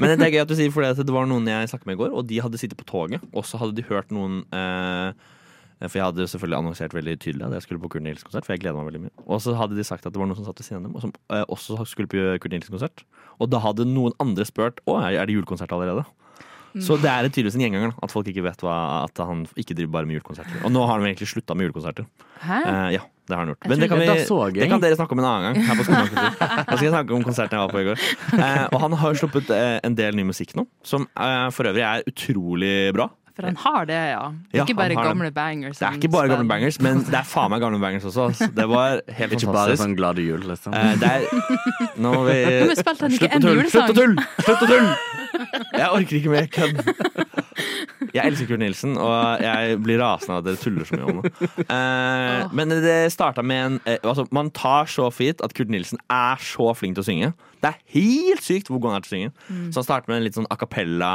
[0.01, 2.01] Men det er gøy at du sier, for det var noen jeg snakket med i
[2.03, 5.11] går, og de hadde sittet på toget, og så hadde de hørt noen eh,
[5.85, 8.55] For jeg hadde selvfølgelig annonsert veldig tydelig at jeg skulle på Kurt Nils konsert, for
[8.55, 9.15] jeg gleder meg veldig mye.
[9.25, 10.97] Og så hadde de sagt at det var noen som satt ved siden av dem,
[10.97, 13.05] og som eh, også skulle på Kurt Nils konsert.
[13.39, 16.05] Og da hadde noen andre spurt å, er det julekonsert allerede?
[16.83, 19.93] Så det er tydeligvis en gjenganger, at folk ikke vet hva, at han ikke driver
[19.93, 20.63] bare med julekonserter.
[20.67, 22.07] Og nå har han egentlig slutta med julekonserter.
[22.43, 22.57] Hæ?
[22.65, 23.67] Uh, ja, det har han gjort.
[23.71, 24.07] Men det kan, vi,
[24.59, 25.69] det kan dere snakke om en annen gang.
[25.69, 25.85] Her på.
[25.88, 28.07] Da skal jeg snakke om konserten jeg var på i går.
[28.35, 31.07] Uh, og han har sluppet uh, en del ny musikk nå, som
[31.55, 33.09] for øvrig er utrolig bra.
[33.36, 34.21] For han har det, ja.
[34.56, 34.98] Ja, ikke bare det.
[35.04, 35.80] gamle bangers.
[35.82, 38.48] Det er ikke bare gamle bangers, men det er faen meg gamle bangers også.
[38.56, 39.84] Det var helt Ikke bare fantastisk.
[39.84, 40.74] sånn glad jul, liksom.
[40.74, 42.39] Eh, det er Nå må vi
[42.80, 43.67] Slutt å en tulle!
[43.74, 44.28] Slutt å tulle!
[44.39, 44.95] Slutt å tulle!
[45.76, 46.80] Jeg orker ikke mer kødd.
[48.15, 51.21] Jeg elsker Kurt Nilsen, og jeg blir rasende av at dere tuller så mye om
[51.24, 51.32] det.
[51.65, 55.71] Eh, men det starta med en eh, altså, Man tar så for gitt at Kurt
[55.71, 57.32] Nilsen er så flink til å synge.
[57.65, 59.32] Det er helt sykt hvor god han er til å synge.
[59.73, 61.13] Så han starter med en litt sånn a cappella,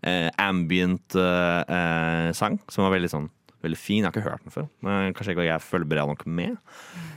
[0.00, 3.28] eh, ambient eh, eh, sang, som var veldig sånn
[3.60, 3.98] Veldig fin.
[4.00, 4.68] Jeg har ikke hørt den før.
[4.80, 6.54] Men kanskje ikke jeg følger bra nok med.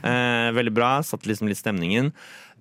[0.04, 0.90] Eh, veldig bra.
[1.00, 2.10] Satte liksom litt stemningen.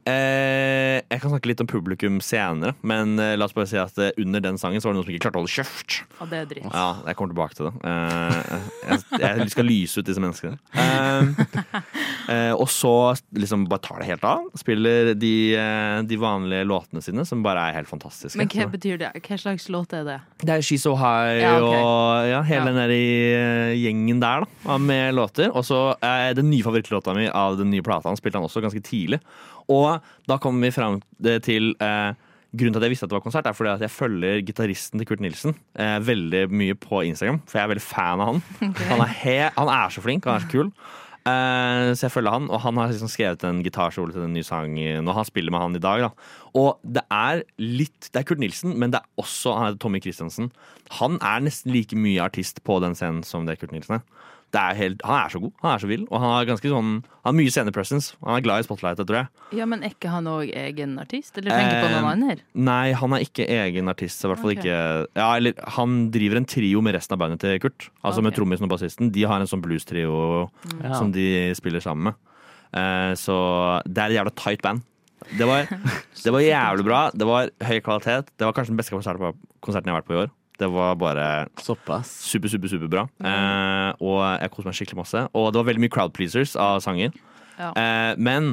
[0.06, 3.98] Eh, jeg kan snakke litt om publikum senere, men eh, la oss bare si at
[4.04, 6.00] eh, under den sangen så var det noen som ikke klarte å holde kjeft.
[6.20, 6.68] Ja, det er dritt.
[6.74, 7.74] Ja, jeg kommer tilbake til det.
[7.88, 10.58] Eh, jeg, jeg skal lyse ut disse menneskene.
[10.76, 11.22] Eh,
[12.34, 12.94] eh, og så
[13.38, 14.44] liksom bare tar det helt av.
[14.60, 18.38] Spiller de, eh, de vanlige låtene sine, som bare er helt fantastiske.
[18.39, 19.13] Men hva betyr det?
[19.24, 20.20] Hva slags låt er det?
[20.44, 21.70] det er She's So High Ja, ok.
[21.80, 22.68] og ja, hele Ja.
[22.72, 25.50] den der i, eh, gjengen der da, med låter.
[25.56, 28.62] Og så er den nye favorittlåta mi av den nye plata han spilte han også
[28.63, 29.20] ganske tidlig.
[29.71, 31.02] Og da kommer vi fram
[31.45, 32.13] til eh,
[32.54, 35.02] Grunnen til at jeg visste at det var konsert, er fordi at jeg følger gitaristen
[35.02, 37.39] til Kurt Nilsen eh, veldig mye på Instagram.
[37.49, 38.43] For jeg er veldig fan av han.
[38.91, 40.69] Han, er han er så flink, han er så kul.
[41.23, 44.45] Eh, så jeg følger han, og han har liksom skrevet en gitarsolo til den nye
[44.45, 45.08] sangen.
[45.08, 46.04] Og han spiller med han i dag.
[46.06, 46.10] Da.
[46.60, 50.04] Og det er litt Det er Kurt Nilsen, men det er også han heter Tommy
[50.04, 50.52] Christiansen.
[50.99, 54.06] Han er nesten like mye artist på den scenen som det er Kurt Nilsen er.
[54.54, 56.70] Det er helt, han er så god, han er så vill, og han har ganske
[56.70, 58.13] sånn Han har mye scenepresence.
[58.22, 59.58] Han er glad i spotlightet, tror jeg.
[59.58, 61.39] Ja, men er ikke han òg egen artist?
[61.39, 62.36] Eller tenker på noen Eh, andre?
[62.54, 64.22] Nei, han er ikke egen artist.
[64.22, 64.62] I hvert fall okay.
[64.62, 67.89] ikke Ja, eller han driver en trio med resten av bandet til Kurt.
[68.04, 68.38] Altså med Ok.
[68.42, 69.10] trommisen og bassisten.
[69.16, 70.94] De har en sånn blues-trio mm.
[71.00, 72.13] som de spiller sammen med.
[72.78, 74.84] Eh, så det er et jævla tight band.
[75.39, 75.66] Det var,
[76.26, 77.02] det var jævlig bra.
[77.16, 78.30] Det var høy kvalitet.
[78.38, 79.34] Det var kanskje den beste konserten
[79.88, 80.34] jeg har vært på i år.
[80.60, 82.12] Det var bare Såpass.
[82.30, 83.08] super, super, super bra.
[83.26, 85.24] Eh, og jeg koste meg skikkelig masse.
[85.34, 87.16] Og det var veldig mye crowd pleasers av sanger.
[87.58, 87.72] Ja.
[87.74, 88.52] Eh, men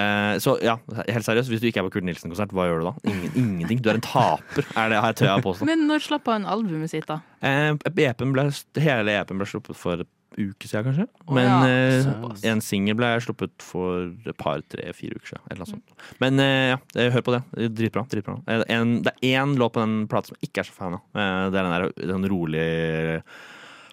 [0.00, 2.88] eh, så ja, helt seriøst, hvis du ikke er på Kurt Nilsen-konsert, hva gjør du
[2.88, 2.94] da?
[3.12, 3.82] Ingen, ingenting.
[3.84, 5.68] Du er en taper, er det, har jeg tøya påstå.
[5.68, 7.20] Men når slapp han albumet sitt, da?
[7.44, 8.48] Eh, EP-en ble,
[8.80, 10.04] hele EP-en ble sluppet for
[10.38, 11.06] uke siden, kanskje.
[11.36, 15.44] Men ja, eh, en singel ble sluppet for et par, tre, fire uker siden.
[15.50, 15.96] Eller noe sånt.
[16.22, 17.42] Men eh, ja, eh, hør på det.
[17.76, 18.04] Dritbra.
[18.12, 18.38] dritbra.
[18.46, 20.98] Eh, En, det er én låt på den plata som jeg ikke er så fan
[20.98, 21.02] av.
[21.12, 22.68] Det er den der den rolig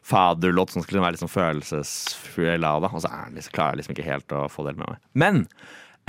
[0.09, 2.89] faderlåt som skulle være litt sånn følelsesfull av det.
[2.95, 5.03] Og så er den liksom, klarer jeg liksom ikke helt å få det med meg.
[5.13, 5.43] Men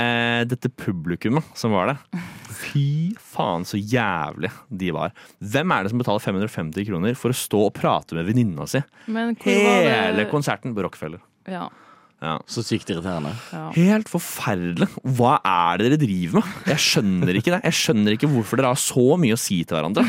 [0.01, 1.99] eh, dette publikummet som var det
[2.61, 5.13] fy faen så jævlig de var.
[5.41, 8.83] Hvem er det som betaler 550 kroner for å stå og prate med venninna si
[9.09, 11.23] Men hvor var hele det konserten på Rockefeller?
[11.49, 11.69] ja,
[12.21, 12.35] Ja.
[12.45, 13.31] Så sykt irriterende.
[13.49, 13.71] ja.
[13.73, 14.91] Helt forferdelig.
[15.17, 16.51] Hva er det dere driver med?
[16.69, 17.61] Jeg skjønner ikke det.
[17.65, 20.05] Jeg skjønner ikke hvorfor dere har så mye å si til hverandre.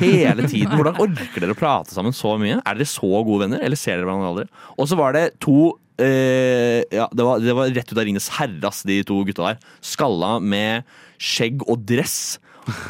[0.00, 0.72] Hele tiden.
[0.72, 2.62] Hvordan orker dere å prate sammen så mye?
[2.64, 4.46] Er dere så gode venner, eller ser dere hverandre aldri?
[4.80, 5.58] Og så var det to
[6.02, 9.60] eh, ja, det var, det var rett ut av Ringenes herre, de to gutta der.
[9.84, 10.88] Skalla med
[11.20, 12.38] skjegg og dress.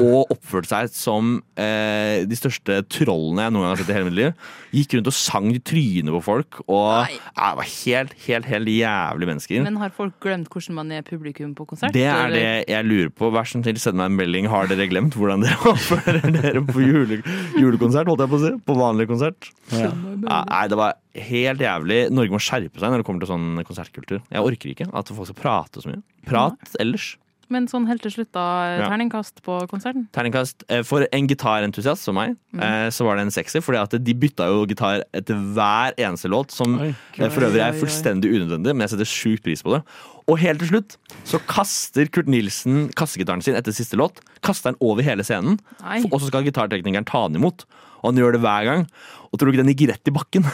[0.02, 4.08] Og oppførte seg som eh, de største trollene jeg noen gang har sett i hele
[4.08, 4.48] mitt liv.
[4.74, 6.58] Gikk rundt og sang i trynet på folk.
[6.66, 7.16] Og Nei.
[7.16, 9.62] ja, var helt, helt, helt jævlig mennesker.
[9.66, 11.94] Men har folk glemt hvordan man er publikum på konsert?
[11.96, 13.30] Det er det jeg lurer på.
[13.34, 14.50] Vær så snill, send meg en melding.
[14.52, 17.20] Har dere glemt hvordan dere oppfører dere på jule,
[17.58, 18.10] julekonsert?
[18.10, 18.52] Holdt jeg på å si.
[18.66, 19.50] På vanlig konsert.
[19.74, 20.98] Ja, Nei, det var
[21.30, 22.02] helt jævlig.
[22.14, 24.20] Norge må skjerpe seg når det kommer til sånn konsertkultur.
[24.30, 26.02] Jeg orker ikke at folk skal prate så mye.
[26.28, 27.14] Prat ellers.
[27.50, 28.44] Men sånn helt til slutt, da.
[28.78, 28.88] Ja.
[28.92, 30.06] Terningkast på konserten?
[30.14, 30.62] Terningkast.
[30.70, 32.62] eh, For en gitarentusiast som meg, mm.
[32.94, 33.64] så var det en sekser.
[33.64, 36.92] Fordi at de bytta jo gitar etter hver eneste låt, som Oi.
[37.18, 39.82] eh, for øvrig er fullstendig unødvendig, men jeg setter sjukt pris på det.
[40.30, 44.22] Og helt til slutt så kaster Kurt Nilsen kassegitaren sin etter siste låt.
[44.46, 46.00] Kaster den over hele scenen, Nei.
[46.08, 47.66] og så skal gitarteknikeren ta den imot.
[48.00, 48.86] Og han gjør det hver gang.
[49.30, 50.46] Og tror du ikke den gikk rett i bakken?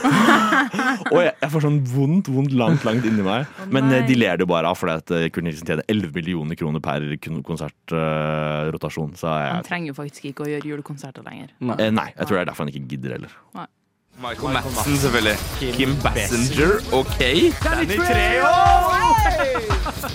[1.13, 3.47] og jeg, jeg får sånn vondt, vondt langt, langt inni meg.
[3.73, 6.59] Men eh, de ler det bare av, fordi at eh, Kurt Nilsen tjener 11 millioner
[6.59, 7.07] kroner per
[7.47, 9.15] konsertrotasjon.
[9.23, 11.55] Uh, Han trenger jo faktisk ikke å gjøre julekonserter lenger.
[11.63, 11.79] Nei.
[11.79, 13.39] eh, nei, jeg tror det er derfor han ikke gidder heller.
[14.19, 15.37] Michael Madsen, selvfølgelig.
[15.77, 17.19] Kim Bassinger, OK.
[17.65, 18.53] Danny Treho!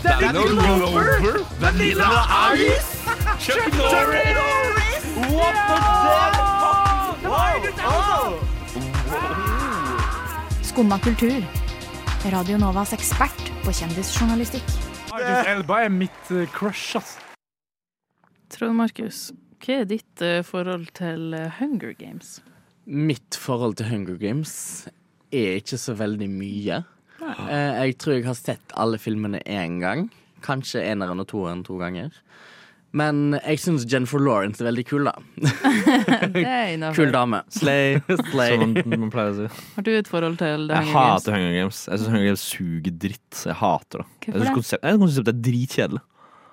[0.03, 1.45] Danny Glover.
[1.59, 2.09] Vanilla
[2.55, 2.91] Ice.
[3.39, 5.05] Chuck Norris.
[5.35, 6.21] What the fuck?
[10.63, 11.41] Skumma kultur.
[12.31, 14.67] Radio Novas ekspert på kjendisjournalistikk.
[15.11, 17.17] Idris Elba er mitt eh, crush, ass.
[18.49, 22.39] Trond Markus, hva er ditt eh, forhold til eh, Hunger Games?
[22.87, 24.87] Mitt forhold til Hunger Games
[25.31, 26.81] er ikke så veldig mye.
[27.21, 30.07] Eh, Jeg tror jeg har sett alle filmene én gang.
[30.41, 32.09] Kanskje eneren og toeren to ganger.
[32.93, 35.13] Men jeg syns Jennifer Lawrence er veldig kul, da.
[36.33, 36.91] Det.
[36.97, 37.39] Kul dame.
[37.53, 38.57] Slay, Slay.
[38.57, 39.61] som man, pleier å si.
[39.77, 40.75] Har du et forhold til det?
[40.75, 41.23] Jeg Hunger Games?
[41.23, 41.79] hater Hunger Games.
[41.87, 43.43] Jeg syns Hunger Games suger dritt.
[43.47, 44.07] Jeg hater det.
[44.25, 44.79] Jeg Hvorfor synes det?
[44.81, 46.01] jeg synes konseptet er dritkjedelig.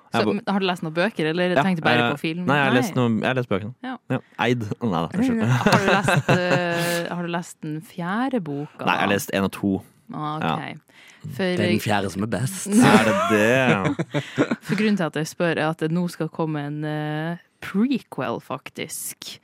[0.08, 2.46] Så, men har du lest noen bøker, eller Ja, tenkte bare på film?
[2.48, 3.74] Nei, jeg har lest, noen, jeg har lest bøkene.
[3.84, 4.20] Ja.
[4.44, 4.64] Eid.
[4.80, 5.42] Nei da, unnskyld.
[5.66, 8.86] Har du lest, eh, har du lest den fjerde boka?
[8.86, 9.72] Nei, jeg har lest én og to.
[10.08, 10.72] Okay.
[10.72, 11.04] Ja.
[11.34, 12.70] For, Det er den fjerde som er best.
[12.94, 14.06] Er det det?
[14.70, 18.40] for grunnen til at jeg spør, er at det nå skal komme en uh, prequel,
[18.40, 19.34] faktisk.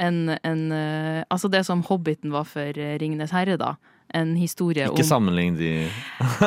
[0.00, 3.74] En, en uh, Altså det som Hobbiten var for Ringenes herre, da.
[4.14, 5.70] En historie Ikke om sammenlign de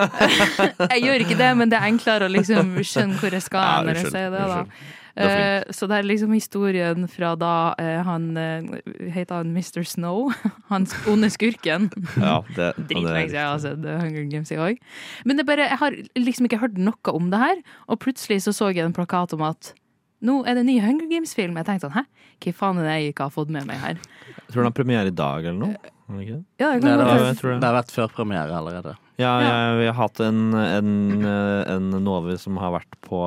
[0.94, 3.82] Jeg gjør ikke det, men det er enklere å liksom skjønne hvor jeg skal Ja,
[3.84, 4.46] når jeg sier det.
[4.46, 4.62] da.
[4.64, 4.96] flink.
[5.18, 8.68] Eh, så det er liksom historien fra da eh, han eh,
[9.16, 9.82] Heter han Mr.
[9.88, 10.30] Snow?
[10.72, 11.90] Hans onde skurken.
[12.22, 14.78] Ja, det, Dritlenge siden jeg har sett Hunger Games i òg.
[15.26, 18.54] Men det bare, jeg har liksom ikke hørt noe om det her, og plutselig så
[18.54, 19.74] så jeg en plakat om at
[20.22, 21.58] nå er det en ny Hunger Games-film.
[21.58, 22.06] Jeg tenkte sånn, hæ?
[22.44, 24.02] Hva faen er det jeg ikke har fått med meg her?
[24.30, 25.96] Jeg tror den har premiere i dag eller noe.
[26.08, 26.46] Er det ikke det?
[26.62, 27.60] Ja, jeg Nei, det, Ja, jeg tror det.
[27.60, 28.94] det har vært førpremiere allerede.
[29.18, 29.48] Ja, Ja.
[29.50, 30.92] jeg, vi har hatt en, en,
[31.26, 33.20] eh, en Nove som har vært på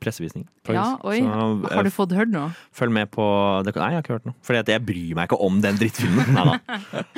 [0.00, 0.46] pressevisning.
[0.68, 1.18] Ja, oi.
[1.20, 1.28] Så,
[1.72, 2.52] Har du eh, fått hørt noe?
[2.76, 3.24] Følg med på
[3.64, 4.36] det, Nei, jeg har ikke hørt noe.
[4.44, 6.32] Fordi jeg bryr meg ikke om den drittfilmen.
[6.36, 6.58] Nei da.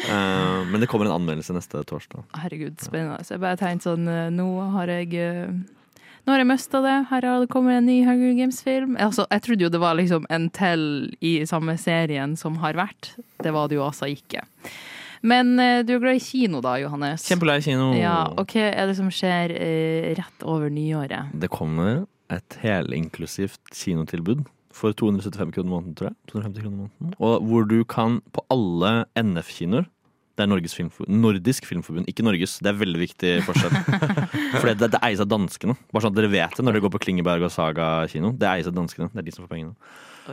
[0.07, 2.25] uh, men det kommer en anmeldelse neste torsdag.
[2.41, 3.21] Herregud, spennende.
[3.27, 5.53] Så jeg bare tenkte sånn, eh, nå har jeg eh,
[6.31, 6.95] nå har jeg mista det.
[7.11, 8.93] Her har det kommet en ny Hunger Games-film.
[9.03, 10.85] Altså, jeg trodde jo det var liksom en til
[11.27, 13.17] i samme serien som har vært.
[13.43, 14.45] Det var det jo altså ikke.
[15.27, 17.27] Men eh, du er glad i kino da, Johannes?
[17.27, 17.91] Kjempelei kino.
[17.99, 21.35] Ja, og hva er det som skjer eh, rett over nyåret?
[21.35, 26.19] Det kommer et helinklusivt kinotilbud for 275 kroner måneden, tror jeg.
[26.31, 27.19] 250 kroner måneden.
[27.19, 29.91] Og hvor du kan på alle NF-kinoer
[30.39, 32.59] Det er Norges filmfor Nordisk Filmforbund, ikke Norges.
[32.63, 33.75] Det er veldig viktig forskjell.
[34.61, 35.77] For det, det eies av danskene.
[35.91, 38.33] Bare sånn at dere vet det når dere går på Klingeberg og Saga kino.
[38.37, 39.11] Det eies av danskene.
[39.13, 39.75] Det er de som får pengene.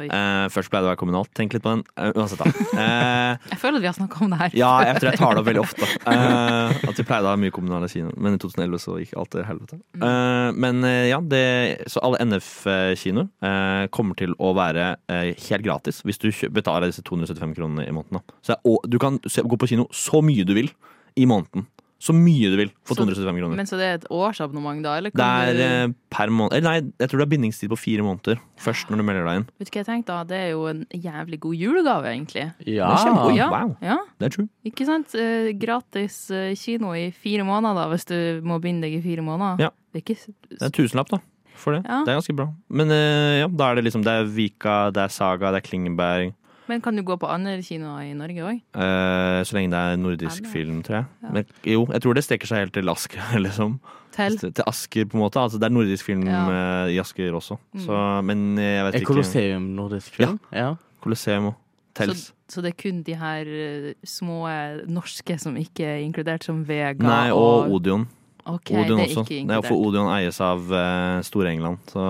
[0.05, 1.31] Eh, først pleide det å være kommunalt.
[1.37, 1.83] Tenk litt på den.
[1.97, 2.51] Uh, uansett, da.
[2.77, 4.57] Uh, Jeg føler at vi har snakka om det her.
[4.57, 5.89] ja, jeg tror jeg tar det opp veldig ofte.
[6.89, 9.45] At vi pleide å ha mye kommunale kino, men i 2011 så gikk alt til
[9.47, 9.79] helvete.
[9.97, 11.43] Eh, men ja, det,
[11.91, 17.87] så alle NF-kinoer kommer til å være helt gratis hvis du betaler disse 275 kronene
[17.87, 18.19] i måneden.
[18.19, 18.37] Da.
[18.45, 20.71] Så, og du kan se, gå på kino så mye du vil
[21.17, 21.67] i måneden.
[21.99, 23.55] Så mye du vil for Så- 275 kroner.
[23.57, 24.97] Men så det er et årsabonnement, da?
[24.99, 27.77] Eller Det er du, eh, per måned Eller nei, jeg tror det er bindingstid på
[27.77, 29.47] fire måneder først når du melder deg inn.
[29.57, 30.05] Vet du hva jeg tenkte?
[30.13, 30.23] da?
[30.23, 32.53] Det er jo en jævlig god julegave, egentlig.
[32.67, 32.87] Ja.
[32.93, 33.49] Det er kjempe- Ja.
[33.49, 34.49] Wow, Ja, det er true.
[34.65, 35.15] ikke sant?
[35.15, 39.23] Eh, Gratis eh, kino i fire måneder, da, hvis du må binde deg i fire
[39.25, 39.59] måneder.
[39.59, 39.69] Ja.
[39.91, 41.17] Det er ikke Det er tusenlapp, da.
[41.55, 41.85] For det.
[41.89, 42.03] Ja.
[42.05, 42.53] Det er ganske bra.
[42.69, 45.67] Men eh, ja, da er det liksom Det er Vika, det er Saga, det er
[45.67, 46.33] Klingeberg.
[46.67, 48.57] Men kan du gå på andre kinoer i Norge òg?
[48.75, 51.05] Eh, så lenge det er nordisk Ja, film, tror jeg.
[51.23, 51.29] Ja.
[51.37, 53.77] Men jo, jeg tror det strekker seg helt til Asker, liksom.
[54.17, 54.37] Til?
[54.41, 55.39] Til, Asker, på en måte.
[55.39, 56.41] Altså, det er nordisk film Ja.
[56.87, 57.57] eh, i Asker også.
[57.73, 57.85] Mm.
[57.85, 60.39] Så, men jeg vet Er ikke Colosseum nordisk film?
[60.51, 60.73] Ja.
[61.03, 61.55] Colosseum og
[61.97, 62.27] Tels.
[62.27, 66.43] Så, så det er kun de her eh, små eh, norske som ikke er inkludert,
[66.45, 68.05] som Vega Nei, og Odeon.
[68.47, 69.23] Ok, Odion det er også.
[69.27, 72.03] ikke Nei, for Odion Odeon eies av uh, Store-England, så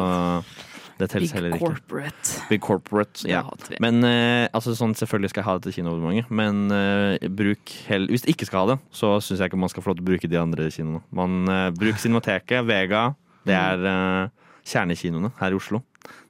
[0.97, 1.65] det telles Big heller ikke.
[1.65, 2.39] corporate.
[2.49, 3.43] Big corporate, ja.
[3.83, 8.25] Men uh, altså, sånn, selvfølgelig skal jeg ha dette kinoabonnementet, men uh, bruk hell Hvis
[8.25, 10.10] du ikke skal ha det, så syns jeg ikke man skal få lov til å
[10.10, 11.03] bruke de andre kinoene.
[11.15, 13.10] Man uh, Bruk Cinemateket, Vega.
[13.47, 14.29] Det er eh,
[14.67, 15.81] kjernekinoene her i Oslo.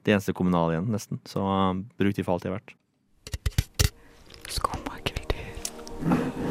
[0.06, 1.22] De eneste kommunale igjen, nesten.
[1.26, 1.42] Så
[1.98, 2.76] bruk de for alt de er verdt.
[4.54, 6.47] Skumma kultur.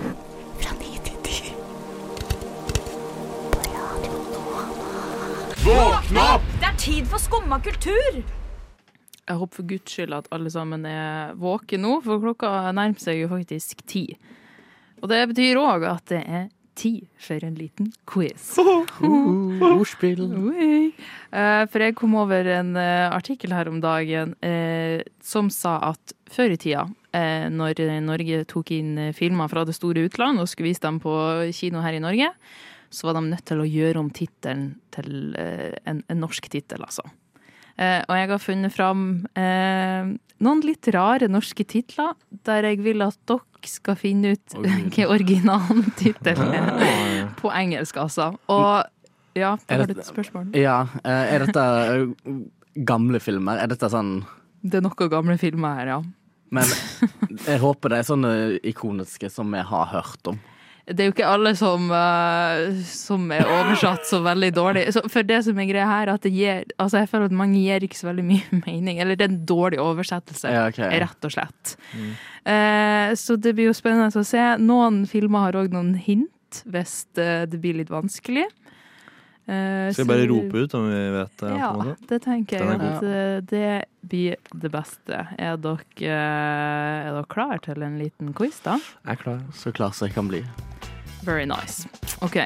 [5.67, 6.43] Våkn opp!
[6.61, 8.21] Det er tid for skumma kultur!
[9.27, 13.19] Jeg håper for guds skyld at alle sammen er våkne nå, for klokka nærmer seg
[13.25, 14.05] jo faktisk ti.
[15.01, 16.45] Og det betyr òg at det er
[16.79, 18.53] ti for en liten quiz.
[18.61, 20.23] Ordspill.
[20.23, 26.15] Eh, For jeg kom over en eh, artikkel her om dagen eh, som sa at
[26.31, 30.71] før i tida, eh, når Norge tok inn filmer fra det store utland og skulle
[30.71, 31.17] vise dem på
[31.59, 32.31] kino her i Norge,
[32.89, 36.83] så var de nødt til å gjøre om tittelen til eh, en, en norsk tittel,
[36.85, 37.05] altså.
[37.77, 39.01] Eh, og jeg har funnet fram
[39.37, 42.15] eh, noen litt rare norske titler,
[42.47, 44.57] der jeg vil at dere skal finne ut
[44.95, 48.31] hva originaltittelen er på engelsk, altså.
[48.53, 50.49] Og ja, da har du et spørsmål.
[50.57, 51.65] Ja, er dette
[52.87, 53.59] gamle filmer?
[53.61, 54.23] Er dette sånn
[54.65, 55.99] Det er noen gamle filmer her, ja.
[56.49, 56.69] Men
[57.43, 58.33] jeg håper det er sånne
[58.65, 60.39] ikoniske som vi har hørt om.
[60.87, 64.85] Det er jo ikke alle som, uh, som er oversatt så veldig dårlig.
[64.95, 67.59] Så for det som er greia her, at det gir Altså, jeg føler at mange
[67.59, 69.01] gir ikke så veldig mye mening.
[69.03, 70.93] Eller det er en dårlig oversettelse, Ja, okay.
[71.03, 71.75] rett og slett.
[72.47, 74.45] Eh, så det blir jo spennende å se.
[74.63, 78.47] Noen filmer har òg noen hint, hvis eh, det blir litt vanskelig.
[79.47, 81.51] Eh, Skal jeg vi bare rope ut om vi vet det?
[81.55, 82.07] Ja, en måte?
[82.09, 83.69] det tenker jeg at uh, det
[84.03, 85.21] blir det beste.
[85.39, 88.75] Er dere, uh, er dere klar til en liten quiz, da?
[89.05, 89.39] Jeg er klar.
[89.55, 90.43] Så klar som jeg kan bli.
[91.23, 91.87] Very nice.
[92.19, 92.41] OK.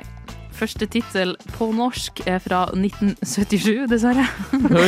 [0.61, 4.27] Første tittel på norsk er fra 1977, dessverre.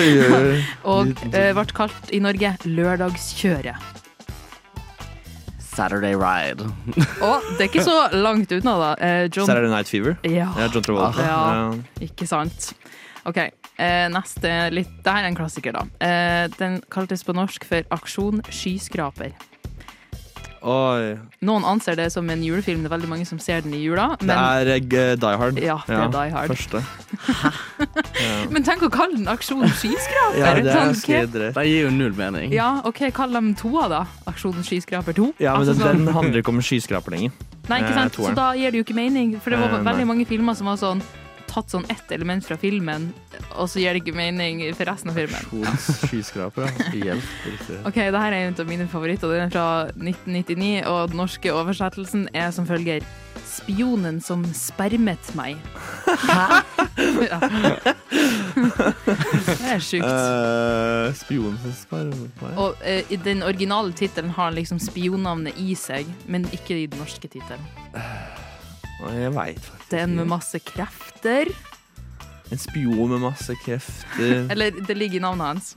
[0.93, 4.02] Og eh, ble kalt i Norge Lørdagskjøret.
[5.75, 6.65] Saturday Ride.
[7.23, 8.91] Og det er ikke så langt unna, da.
[8.99, 10.17] Eh, John Saturday Night Fever.
[10.27, 11.25] Ja, Ja, John Travolta.
[11.25, 11.41] Ja.
[11.57, 12.07] Ja.
[12.07, 12.71] ikke sant.
[13.25, 13.38] OK.
[13.79, 15.81] Eh, neste litt Dette er en klassiker, da.
[16.03, 19.33] Eh, den kaltes på norsk for Aksjon skyskraper.
[20.63, 21.17] Oi.
[21.43, 22.86] Noen anser det som en julefilm.
[22.86, 24.13] Det er veldig mange som ser den i jula.
[24.21, 25.60] Det er uh, Die Hard.
[25.60, 26.54] Ja, det er Die Hard.
[26.54, 26.84] Første.
[28.23, 28.38] ja.
[28.54, 30.39] men tenk å kalle den Aksjon skyskraper!
[30.39, 31.34] ja, det er Sånn.
[31.58, 32.54] Det gir jo null mening.
[32.56, 34.04] Ja, OK, kall dem toa, da.
[34.30, 35.34] Aksjon skyskraper 2.
[35.43, 37.36] Ja, men Altså, den, sånn- den handler ikke om skyskraper lenger.
[37.67, 38.17] Nei, ikke eh, sant?
[38.19, 39.36] Så da gir det jo ikke mening.
[39.43, 41.04] For det var Eh, veldig mange filmer som var sånn
[41.53, 43.11] tatt sånn ett element fra filmen,
[43.53, 45.49] og så gir det ikke mening for resten av filmen.
[46.09, 46.71] Skyskraper.
[46.97, 47.33] Hjelp.
[47.85, 49.31] Ok, det her er en av mine favoritter.
[49.33, 53.05] Den er fra 1999, og den norske oversettelsen er som følger
[53.53, 55.57] Spionen som spermet meg.
[56.05, 56.61] Hæ?
[57.31, 57.39] ja.
[58.53, 60.05] Det er sjukt.
[60.05, 62.55] Uh, Spionen som spermet meg.
[62.57, 67.01] Og uh, i den originale tittelen har liksom spionnavnet i seg, men ikke i den
[67.01, 67.69] norske tittelen.
[69.01, 71.49] Jeg veit faktisk Det er en med masse krefter.
[72.51, 74.45] En spion med masse krefter.
[74.53, 75.73] Eller det ligger i navnet hans.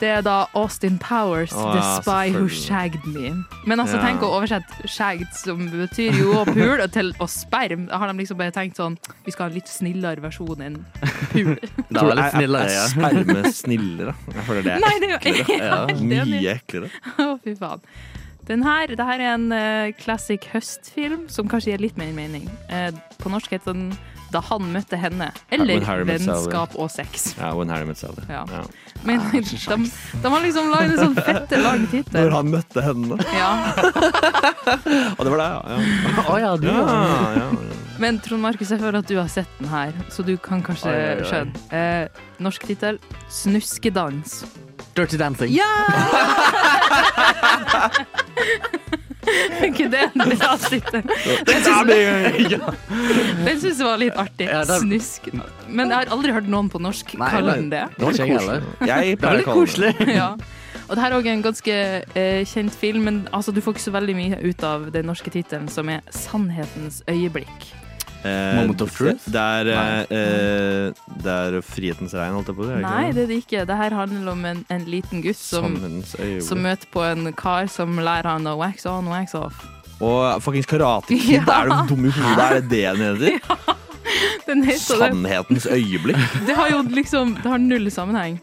[0.00, 2.48] Det er da Austin Powers, Å, The Spy Who.
[2.50, 3.28] Shagged Me.
[3.64, 4.08] Men altså, Ja.
[4.08, 7.86] tenk å oversette 'shagged', som betyr jo Pul og til å sperm.
[7.86, 10.80] Da har de liksom bare tenkt sånn Vi skal ha en litt snillere versjon enn
[11.30, 11.54] pul.
[11.94, 12.88] Det var litt snillere, Er ja.
[12.90, 14.14] sperme snillere?
[14.34, 15.62] Jeg føler det er Nei, det er jo eklere.
[15.62, 16.90] ja, mye eklere.
[17.14, 17.80] Å, fy faen.
[18.48, 22.44] Den her, det her er en uh, classic høstfilm som kanskje gir litt mer mening.
[22.68, 23.94] Uh, på norsk heter den
[24.34, 25.30] Da han møtte henne.
[25.54, 25.84] Eller.
[26.04, 27.30] Vennskap og sex.
[27.38, 28.24] Ja, When Harry Met Sally.
[28.28, 28.42] Ja.
[28.50, 28.64] Ja.
[29.06, 32.18] Men de, de har liksom lagd en sånn fette lang tittel.
[32.18, 33.20] Når han møtte henne.
[33.36, 33.52] Ja.
[35.16, 36.26] Og det var det, ja.
[36.26, 37.00] Å ja, du ja, ja.
[37.14, 37.80] ja, ja.
[38.02, 40.92] Men Trond Markus, jeg føler at du har sett den her, så du kan kanskje
[41.30, 41.64] skjønne.
[41.70, 42.98] Uh, norsk tittel
[43.30, 44.42] 'Snuskedans'.
[44.94, 45.50] Dirty Dancing.
[45.54, 45.64] Ja!
[49.64, 51.02] Ikke det en bra tittel?
[51.46, 51.64] Den
[53.60, 54.46] syns jeg var litt artig.
[54.50, 55.22] Ja, den- Snusk.
[55.68, 57.84] Men jeg har aldri hørt noen på norsk Nei, kalle den det.
[57.96, 58.34] Det var ikke jeg.
[58.34, 58.50] Jeg Det
[58.90, 59.92] var pleier å litt kalle det koselig.
[60.14, 60.28] Ja.
[60.84, 61.74] Og det her er også en ganske
[62.20, 65.30] eh, kjent film, men altså, du får ikke så veldig mye ut av den norske
[65.32, 67.72] tittelen, som er 'Sannhetens øyeblikk'.
[68.24, 69.26] Eh, Moment of truth?
[69.28, 69.68] Det er,
[70.08, 72.74] eh, det er frihetens regn, holdt jeg på å si.
[72.78, 73.64] det Nei, det er det ikke.
[73.68, 75.76] Det her handler om en, en liten gutt som,
[76.40, 79.60] som møter på en kar som lærer han å wax on, wax off.
[80.00, 81.44] Og fuckings Karate Kid, Ja.
[81.62, 82.44] er du dum i hodet?
[82.48, 83.74] Er det det den heter?
[84.44, 85.06] Den heter det.
[85.08, 86.18] Sannhetens øyeblikk.
[86.44, 88.34] Det har jo liksom Det har null sammenheng.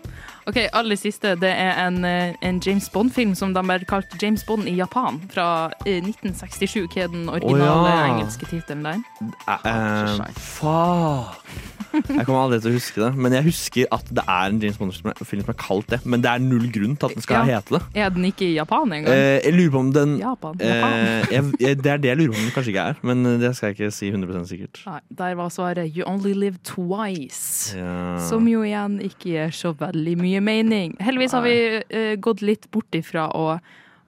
[0.49, 4.43] Ok, Aller siste det er en, eh, en James Bond-film som de bare kalte James
[4.43, 5.21] Bond i Japan.
[5.34, 6.88] Fra eh, 1967.
[6.93, 8.08] Hva er den originale oh, ja.
[8.10, 9.04] engelske tittelen der?
[9.21, 11.70] Uh, eh, Fuck.
[11.91, 14.77] Jeg kommer aldri til å huske det, men jeg husker at det er en James
[14.80, 15.99] Bond-film som er kalt det.
[16.06, 17.60] Men det er null grunn til at den skal Ja.
[17.60, 17.82] hete det.
[18.06, 19.12] Er den ikke i Japan engang?
[19.13, 20.56] Eh, jeg lurer på om den Japan.
[20.60, 20.93] eh, Japan.
[20.93, 23.38] Eh, jeg, Det er det jeg lurer på om den kanskje ikke er, men eh,
[23.39, 24.82] det skal jeg ikke si 100 sikkert.
[24.88, 27.75] Nei, der var svaret 'You only live twice'.
[27.77, 28.17] Ja.
[28.30, 30.95] Som jo igjen ikke gir så veldig mye mening.
[30.99, 33.60] Heldigvis har vi eh, gått litt bort ifra å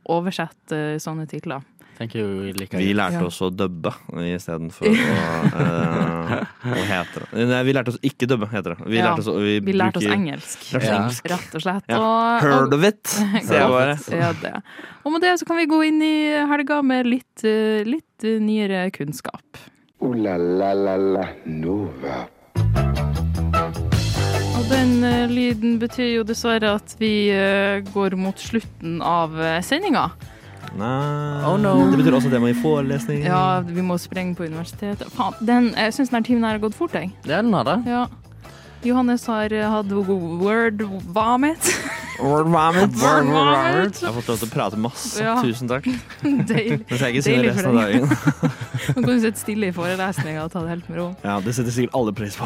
[0.10, 1.62] oversette eh, sånne titler.
[2.04, 2.52] Tenker jo vi
[2.84, 3.26] Vi lærte Ja.
[3.30, 3.94] oss å dubbe
[4.28, 4.94] istedenfor å,
[5.56, 6.34] uh,
[6.76, 7.46] å hete det.
[7.48, 8.88] Nei, vi lærte oss ikke dubbe, heter det.
[8.92, 10.98] Vi Ja, lærte oss, vi Vi lærte oss engelsk, Lærte oss Ja.
[10.98, 11.30] engelsk.
[11.32, 11.86] rett og slett.
[11.88, 12.00] Ja.
[12.04, 13.04] Og, Heard of it,
[13.48, 13.96] sier jeg bare.
[14.24, 14.54] Ja, det.
[15.06, 16.16] Og med det så kan vi gå inn i
[16.52, 19.64] helga med litt, eh, litt eh, nyere kunnskap.
[20.04, 22.28] Ooh la la la la Nova.
[24.60, 25.00] Og den
[25.32, 27.32] lyden betyr jo dessverre at vi
[27.94, 29.32] går mot slutten av
[29.64, 30.10] sendinga.
[30.80, 31.76] Nei Oh, no.
[31.92, 33.24] Det betyr også at det må i forelesning.
[33.28, 35.10] Ja, vi må sprenge på universitetet.
[35.14, 37.12] Faen, den, jeg syns denne timen her har gått fort, jeg.
[37.28, 37.80] Ja, den har det.
[37.90, 38.06] Ja.
[38.84, 40.82] Johannes har eh, hatt word
[41.16, 41.70] vomit.
[42.20, 42.98] Word vomit.
[43.04, 44.02] Word vomit.
[44.02, 45.24] Jeg har fått lov til å prate masse.
[45.24, 45.38] Ja.
[45.44, 45.88] Tusen takk.
[46.52, 46.82] Deilig.
[46.90, 48.04] Mens jeg ikke sier Deilig resten for av dagen.
[48.84, 51.08] Nå kan du sitte stille i forelesninga og ta det helt med ro.
[51.24, 52.46] Ja, Det setter sikkert alle pris på.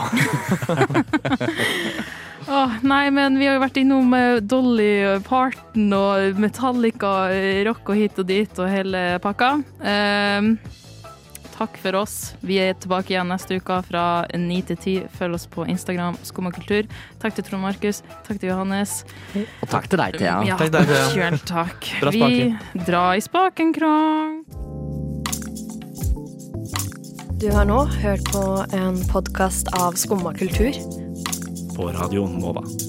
[2.58, 7.92] Åh, nei, men vi har jo vært innom eh, Dolly Parton og Metallica, eh, rock
[7.94, 9.50] og hit og dit og hele pakka.
[9.78, 10.48] Um,
[11.54, 12.16] takk for oss.
[12.42, 14.96] Vi er tilbake igjen neste uke fra 9 til 10.
[15.20, 16.90] Følg oss på Instagram, Skum og kultur.
[17.22, 18.02] Takk til Trond Markus.
[18.26, 19.04] Takk til Johannes.
[19.38, 20.40] Og takk til deg, Thea.
[20.50, 21.08] Ja, Takk til deg, Thea.
[21.14, 21.92] kjøl takk.
[22.02, 24.40] Bra Vi drar i spaken, krong.
[27.38, 30.74] Du har nå hørt på en podkast av Skumma kultur.
[31.78, 32.87] På Radio Nova.